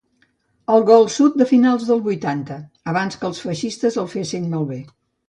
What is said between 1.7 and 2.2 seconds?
dels